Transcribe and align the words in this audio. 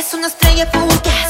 Eres 0.00 0.14
uma 0.14 0.28
estrela 0.28 0.66
fugaz. 0.72 1.29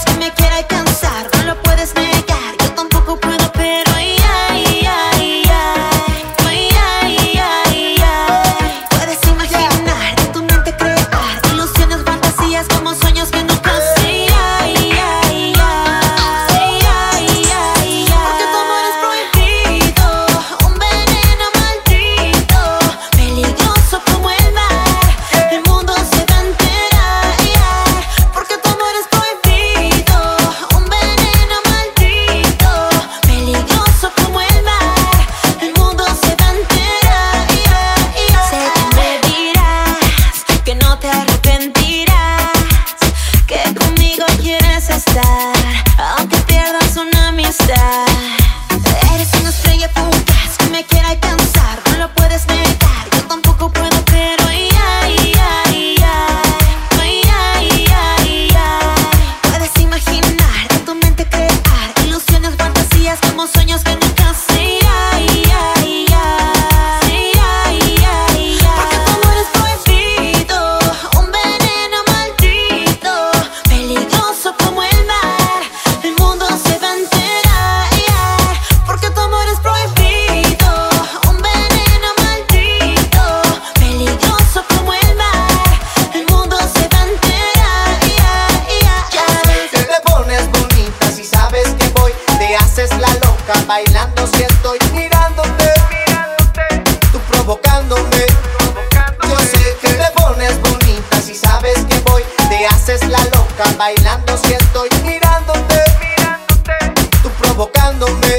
loca, 103.25 103.65
bailando 103.79 104.37
si 104.39 104.55
estoy 104.55 104.89
mirándote, 105.05 105.85
mirándote, 106.01 106.93
tú 107.23 107.29
provocándome. 107.41 108.37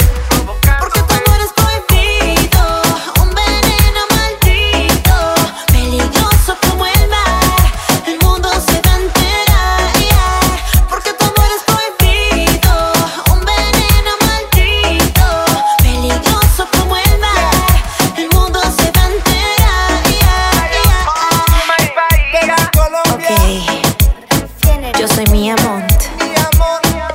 soy 25.25 25.31
Mia 25.31 25.55
Mont. 25.63 26.03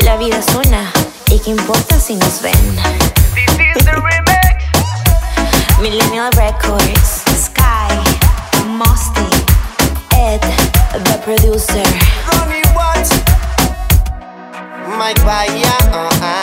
La 0.01 0.17
vida 0.17 0.39
es 0.39 0.55
una, 0.55 0.93
y 1.29 1.39
qué 1.39 1.51
importa 1.51 1.99
si 1.99 2.15
nos 2.15 2.43
ven. 2.43 2.55
Millennial 5.81 6.31
Records, 6.33 7.23
Sky, 7.37 7.95
Mosty, 8.67 9.27
Ed, 10.17 10.41
the 11.05 11.19
producer. 11.25 11.83
Ronnie 12.33 12.63
Watts, 12.75 13.11
Mike 14.99 15.23
Bahía, 15.25 15.77
uh 15.93 16.09
-uh. 16.21 16.36